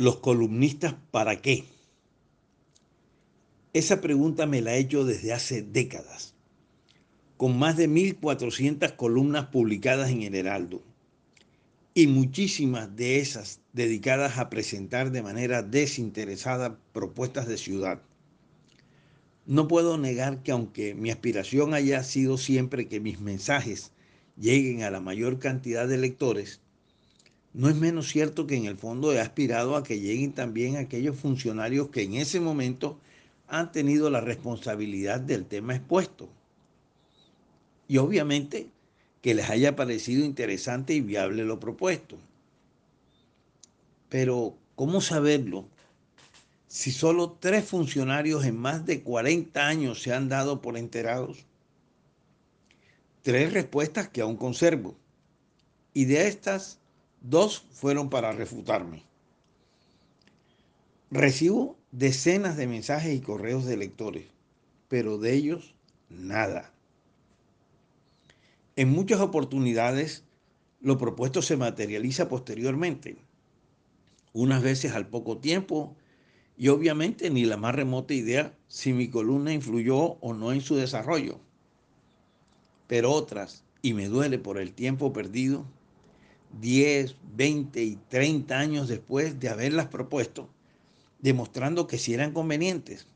Los 0.00 0.16
columnistas, 0.16 0.94
¿para 1.10 1.42
qué? 1.42 1.66
Esa 3.74 4.00
pregunta 4.00 4.46
me 4.46 4.62
la 4.62 4.74
he 4.74 4.78
hecho 4.78 5.04
desde 5.04 5.34
hace 5.34 5.60
décadas, 5.60 6.32
con 7.36 7.58
más 7.58 7.76
de 7.76 7.86
1.400 7.86 8.96
columnas 8.96 9.48
publicadas 9.48 10.08
en 10.08 10.22
el 10.22 10.34
Heraldo 10.34 10.82
y 11.92 12.06
muchísimas 12.06 12.96
de 12.96 13.18
esas 13.18 13.60
dedicadas 13.74 14.38
a 14.38 14.48
presentar 14.48 15.10
de 15.12 15.22
manera 15.22 15.62
desinteresada 15.62 16.78
propuestas 16.94 17.46
de 17.46 17.58
ciudad. 17.58 18.00
No 19.44 19.68
puedo 19.68 19.98
negar 19.98 20.42
que 20.42 20.52
aunque 20.52 20.94
mi 20.94 21.10
aspiración 21.10 21.74
haya 21.74 22.02
sido 22.04 22.38
siempre 22.38 22.88
que 22.88 23.00
mis 23.00 23.20
mensajes 23.20 23.92
lleguen 24.38 24.82
a 24.82 24.90
la 24.90 25.02
mayor 25.02 25.38
cantidad 25.38 25.86
de 25.86 25.98
lectores, 25.98 26.62
no 27.52 27.68
es 27.68 27.76
menos 27.76 28.08
cierto 28.08 28.46
que 28.46 28.56
en 28.56 28.66
el 28.66 28.76
fondo 28.76 29.12
he 29.12 29.20
aspirado 29.20 29.76
a 29.76 29.82
que 29.82 30.00
lleguen 30.00 30.32
también 30.32 30.76
aquellos 30.76 31.16
funcionarios 31.16 31.88
que 31.88 32.02
en 32.02 32.14
ese 32.14 32.40
momento 32.40 32.98
han 33.48 33.72
tenido 33.72 34.08
la 34.10 34.20
responsabilidad 34.20 35.20
del 35.20 35.44
tema 35.44 35.74
expuesto. 35.74 36.28
Y 37.88 37.98
obviamente 37.98 38.68
que 39.20 39.34
les 39.34 39.50
haya 39.50 39.76
parecido 39.76 40.24
interesante 40.24 40.94
y 40.94 41.00
viable 41.00 41.44
lo 41.44 41.60
propuesto. 41.60 42.16
Pero, 44.08 44.56
¿cómo 44.76 45.00
saberlo? 45.00 45.68
Si 46.68 46.92
solo 46.92 47.36
tres 47.38 47.64
funcionarios 47.64 48.44
en 48.44 48.56
más 48.56 48.86
de 48.86 49.02
40 49.02 49.66
años 49.66 50.02
se 50.02 50.14
han 50.14 50.28
dado 50.28 50.62
por 50.62 50.78
enterados. 50.78 51.44
Tres 53.22 53.52
respuestas 53.52 54.08
que 54.08 54.20
aún 54.20 54.36
conservo. 54.36 54.96
Y 55.92 56.06
de 56.06 56.28
estas, 56.28 56.79
Dos 57.20 57.66
fueron 57.72 58.08
para 58.08 58.32
refutarme. 58.32 59.04
Recibo 61.10 61.76
decenas 61.90 62.56
de 62.56 62.66
mensajes 62.66 63.14
y 63.14 63.20
correos 63.20 63.66
de 63.66 63.76
lectores, 63.76 64.26
pero 64.88 65.18
de 65.18 65.34
ellos 65.34 65.74
nada. 66.08 66.72
En 68.76 68.88
muchas 68.90 69.20
oportunidades, 69.20 70.24
lo 70.80 70.96
propuesto 70.96 71.42
se 71.42 71.58
materializa 71.58 72.28
posteriormente, 72.28 73.18
unas 74.32 74.62
veces 74.62 74.92
al 74.92 75.08
poco 75.08 75.38
tiempo, 75.38 75.96
y 76.56 76.68
obviamente 76.68 77.28
ni 77.28 77.44
la 77.44 77.58
más 77.58 77.74
remota 77.74 78.14
idea 78.14 78.56
si 78.68 78.92
mi 78.92 79.08
columna 79.08 79.52
influyó 79.52 79.98
o 80.20 80.32
no 80.32 80.52
en 80.52 80.62
su 80.62 80.76
desarrollo. 80.76 81.40
Pero 82.86 83.12
otras, 83.12 83.64
y 83.82 83.92
me 83.92 84.08
duele 84.08 84.38
por 84.38 84.58
el 84.58 84.72
tiempo 84.72 85.12
perdido, 85.12 85.66
10, 86.58 87.16
20 87.36 87.82
y 87.82 87.96
30 88.08 88.58
años 88.58 88.88
después 88.88 89.38
de 89.38 89.48
haberlas 89.48 89.86
propuesto, 89.86 90.48
demostrando 91.20 91.86
que 91.86 91.98
sí 91.98 92.14
eran 92.14 92.32
convenientes. 92.32 93.06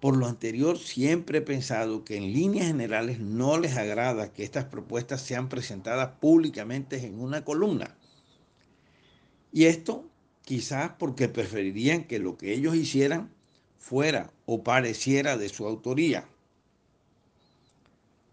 Por 0.00 0.16
lo 0.16 0.26
anterior, 0.26 0.78
siempre 0.78 1.38
he 1.38 1.42
pensado 1.42 2.04
que 2.04 2.16
en 2.16 2.32
líneas 2.32 2.66
generales 2.66 3.20
no 3.20 3.58
les 3.58 3.76
agrada 3.76 4.32
que 4.32 4.44
estas 4.44 4.66
propuestas 4.66 5.22
sean 5.22 5.48
presentadas 5.48 6.10
públicamente 6.20 7.06
en 7.06 7.18
una 7.18 7.44
columna. 7.44 7.96
Y 9.52 9.64
esto 9.64 10.04
quizás 10.42 10.92
porque 10.98 11.28
preferirían 11.28 12.04
que 12.04 12.18
lo 12.18 12.36
que 12.36 12.52
ellos 12.52 12.74
hicieran 12.74 13.30
fuera 13.78 14.32
o 14.46 14.62
pareciera 14.62 15.38
de 15.38 15.48
su 15.48 15.66
autoría. 15.66 16.28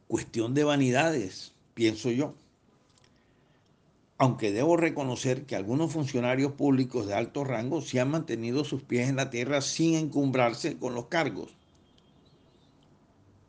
Cuestión 0.07 0.53
de 0.53 0.65
vanidades, 0.65 1.53
pienso 1.73 2.11
yo 2.11 2.35
aunque 4.21 4.51
debo 4.51 4.77
reconocer 4.77 5.47
que 5.47 5.55
algunos 5.55 5.93
funcionarios 5.93 6.51
públicos 6.51 7.07
de 7.07 7.15
alto 7.15 7.43
rango 7.43 7.81
sí 7.81 7.97
han 7.97 8.11
mantenido 8.11 8.63
sus 8.63 8.83
pies 8.83 9.09
en 9.09 9.15
la 9.15 9.31
tierra 9.31 9.61
sin 9.61 9.95
encumbrarse 9.95 10.77
con 10.77 10.93
los 10.93 11.07
cargos. 11.07 11.49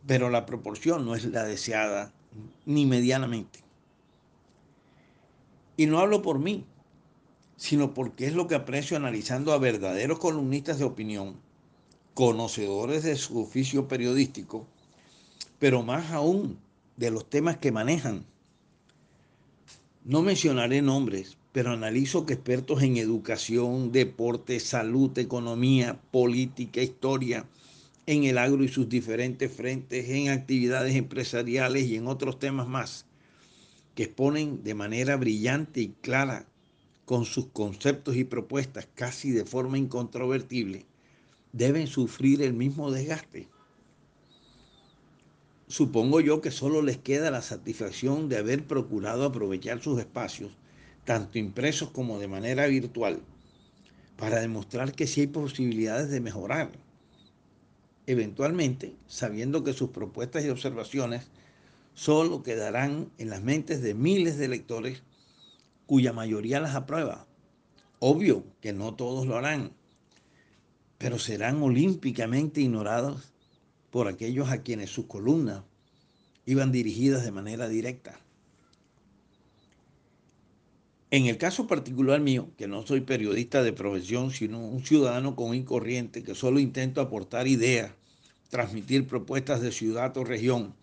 Pero 0.07 0.31
la 0.31 0.47
proporción 0.47 1.05
no 1.05 1.15
es 1.15 1.27
la 1.27 1.45
deseada 1.45 2.15
ni 2.65 2.87
medianamente. 2.87 3.59
Y 5.77 5.85
no 5.85 5.99
hablo 5.99 6.23
por 6.23 6.39
mí, 6.39 6.65
sino 7.59 7.93
porque 7.93 8.27
es 8.27 8.33
lo 8.33 8.49
que 8.49 8.55
aprecio 8.55 8.97
analizando 8.97 9.53
a 9.53 9.59
verdaderos 9.59 10.19
columnistas 10.19 10.79
de 10.79 10.85
opinión, 10.85 11.37
conocedores 12.15 13.03
de 13.03 13.17
su 13.17 13.39
oficio 13.43 13.89
periodístico, 13.89 14.67
pero 15.59 15.83
más 15.83 16.13
aún 16.13 16.59
de 16.97 17.11
los 17.11 17.29
temas 17.29 17.59
que 17.59 17.73
manejan 17.73 18.25
no 20.05 20.23
mencionaré 20.23 20.83
nombres, 20.83 21.39
pero 21.53 21.71
analizo 21.71 22.27
que 22.27 22.35
expertos 22.35 22.83
en 22.83 22.97
educación, 22.97 23.93
deporte, 23.93 24.59
salud, 24.59 25.17
economía, 25.17 26.01
política, 26.11 26.83
historia, 26.83 27.47
en 28.07 28.25
el 28.25 28.39
agro 28.39 28.65
y 28.65 28.69
sus 28.69 28.89
diferentes 28.89 29.53
frentes, 29.53 30.09
en 30.09 30.31
actividades 30.31 30.97
empresariales 30.97 31.85
y 31.85 31.97
en 31.97 32.09
otros 32.09 32.41
temas 32.41 32.67
más, 32.67 33.07
que 33.95 34.05
exponen 34.05 34.65
de 34.65 34.75
manera 34.75 35.17
brillante 35.17 35.81
y 35.81 35.95
clara 36.01 36.47
con 37.05 37.25
sus 37.25 37.47
conceptos 37.47 38.17
y 38.17 38.25
propuestas 38.25 38.89
casi 38.95 39.31
de 39.31 39.45
forma 39.45 39.79
incontrovertible, 39.79 40.85
deben 41.53 41.87
sufrir 41.87 42.43
el 42.43 42.55
mismo 42.55 42.91
desgaste 42.91 43.52
supongo 45.73 46.21
yo 46.21 46.43
que 46.43 46.51
solo 46.51 46.83
les 46.83 46.99
queda 46.99 47.31
la 47.31 47.41
satisfacción 47.41 48.29
de 48.29 48.37
haber 48.37 48.67
procurado 48.67 49.25
aprovechar 49.25 49.81
sus 49.81 49.99
espacios, 49.99 50.53
tanto 51.07 51.39
impresos 51.39 51.89
como 51.89 52.19
de 52.19 52.29
manera 52.29 52.67
virtual, 52.67 53.21
para 54.19 54.43
demostrar 54.43 54.93
que 54.93 55.07
sí 55.07 55.23
hay 55.23 55.27
posibilidades 55.29 56.11
de 56.11 56.21
mejorar. 56.21 56.73
Eventualmente, 58.07 58.95
sabiendo 59.07 59.65
que 59.65 59.73
sus 59.73 59.89
propuestas 59.89 60.45
y 60.45 60.51
observaciones 60.51 61.29
solo 61.95 62.43
quedarán 62.43 63.11
en 63.17 63.31
las 63.31 63.43
mentes 63.43 63.81
de 63.81 63.95
miles 63.95 64.37
de 64.37 64.49
lectores 64.49 65.03
cuya 65.87 66.13
mayoría 66.13 66.61
las 66.61 66.75
aprueba. 66.75 67.27
Obvio 67.99 68.45
que 68.61 68.75
no 68.75 68.93
todos 68.93 69.27
lo 69.27 69.39
harán, 69.39 69.73
pero 70.99 71.19
serán 71.19 71.63
olímpicamente 71.63 72.61
ignorados 72.61 73.32
por 73.93 74.09
aquellos 74.09 74.49
a 74.49 74.63
quienes 74.63 74.89
sus 74.89 75.05
columnas 75.05 75.63
iban 76.47 76.73
dirigidas 76.73 77.25
de 77.25 77.31
manera 77.31 77.69
directa. 77.69 78.19
En 81.11 81.27
el 81.27 81.37
caso 81.37 81.67
particular 81.67 82.19
mío, 82.19 82.49
que 82.57 82.67
no 82.67 82.87
soy 82.87 83.03
periodista 83.03 83.63
de 83.63 83.75
profesión, 83.75 84.31
sino 84.31 84.67
un 84.67 84.83
ciudadano 84.83 85.37
con 85.37 85.55
y 85.55 85.63
corriente 85.63 86.23
que 86.23 86.35
solo 86.35 86.59
intento 86.59 87.03
aportar 87.03 87.47
ideas, 87.47 87.93
transmitir 88.49 89.07
propuestas 89.07 89.61
de 89.61 89.73
ciudad 89.73 90.17
o 90.17 90.25
región, 90.25 90.75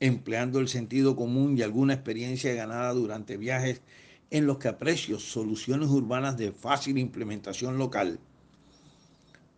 empleando 0.00 0.58
el 0.58 0.66
sentido 0.66 1.14
común 1.14 1.56
y 1.56 1.62
alguna 1.62 1.94
experiencia 1.94 2.52
ganada 2.54 2.92
durante 2.92 3.36
viajes 3.36 3.82
en 4.30 4.46
los 4.46 4.58
que 4.58 4.66
aprecio 4.66 5.20
soluciones 5.20 5.90
urbanas 5.90 6.36
de 6.36 6.50
fácil 6.50 6.98
implementación 6.98 7.78
local 7.78 8.18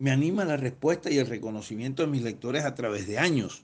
me 0.01 0.09
anima 0.09 0.45
la 0.45 0.57
respuesta 0.57 1.11
y 1.11 1.19
el 1.19 1.27
reconocimiento 1.27 2.01
de 2.01 2.07
mis 2.07 2.23
lectores 2.23 2.65
a 2.65 2.73
través 2.73 3.05
de 3.05 3.19
años. 3.19 3.61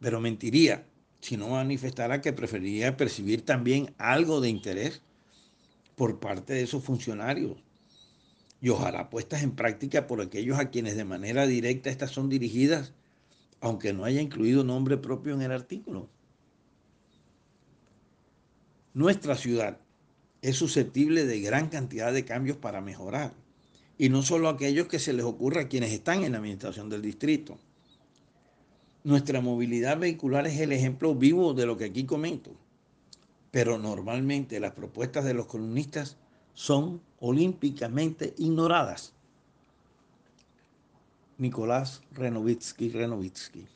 Pero 0.00 0.20
mentiría 0.20 0.84
si 1.20 1.36
no 1.36 1.50
manifestara 1.50 2.20
que 2.20 2.32
preferiría 2.32 2.96
percibir 2.96 3.44
también 3.44 3.94
algo 3.98 4.40
de 4.40 4.48
interés 4.48 5.00
por 5.94 6.18
parte 6.18 6.54
de 6.54 6.62
esos 6.62 6.82
funcionarios 6.82 7.56
y 8.60 8.70
ojalá 8.70 9.10
puestas 9.10 9.44
en 9.44 9.52
práctica 9.52 10.08
por 10.08 10.20
aquellos 10.20 10.58
a 10.58 10.70
quienes 10.70 10.96
de 10.96 11.04
manera 11.04 11.46
directa 11.46 11.88
estas 11.88 12.10
son 12.10 12.28
dirigidas, 12.28 12.92
aunque 13.60 13.92
no 13.92 14.04
haya 14.04 14.20
incluido 14.20 14.64
nombre 14.64 14.96
propio 14.96 15.34
en 15.34 15.42
el 15.42 15.52
artículo. 15.52 16.08
Nuestra 18.92 19.36
ciudad 19.36 19.78
es 20.42 20.56
susceptible 20.56 21.26
de 21.26 21.40
gran 21.40 21.68
cantidad 21.68 22.12
de 22.12 22.24
cambios 22.24 22.56
para 22.56 22.80
mejorar 22.80 23.34
y 23.98 24.08
no 24.08 24.22
solo 24.22 24.48
aquellos 24.48 24.86
que 24.86 25.00
se 25.00 25.12
les 25.12 25.24
ocurra 25.24 25.62
a 25.62 25.68
quienes 25.68 25.92
están 25.92 26.22
en 26.22 26.32
la 26.32 26.38
administración 26.38 26.88
del 26.88 27.02
distrito. 27.02 27.58
Nuestra 29.04 29.40
movilidad 29.40 29.98
vehicular 29.98 30.46
es 30.46 30.60
el 30.60 30.72
ejemplo 30.72 31.14
vivo 31.14 31.52
de 31.52 31.66
lo 31.66 31.76
que 31.76 31.86
aquí 31.86 32.04
comento, 32.04 32.52
pero 33.50 33.76
normalmente 33.76 34.60
las 34.60 34.72
propuestas 34.72 35.24
de 35.24 35.34
los 35.34 35.46
columnistas 35.46 36.16
son 36.54 37.00
olímpicamente 37.20 38.34
ignoradas. 38.38 39.14
Nicolás 41.38 42.02
Renovitsky 42.12 42.90
Renovitsky 42.90 43.66